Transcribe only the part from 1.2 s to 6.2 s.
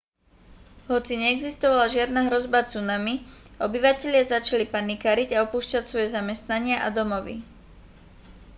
neexistovala žiadna hrozba tsunami obyvatelia začali panikáriť a opúšťať svoje